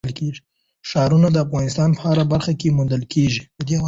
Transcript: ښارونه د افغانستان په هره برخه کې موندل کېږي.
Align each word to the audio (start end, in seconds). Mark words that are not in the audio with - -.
ښارونه 0.89 1.27
د 1.31 1.37
افغانستان 1.45 1.89
په 1.97 2.01
هره 2.09 2.23
برخه 2.33 2.53
کې 2.59 2.75
موندل 2.77 3.03
کېږي. 3.13 3.41